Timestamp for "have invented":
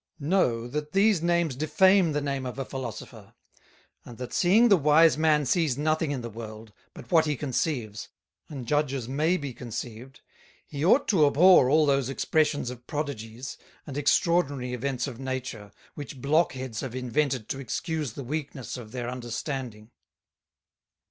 16.79-17.47